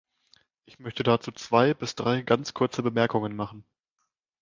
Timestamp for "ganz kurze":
2.23-2.81